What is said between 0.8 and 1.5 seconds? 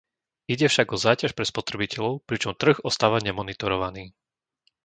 o záťaž pre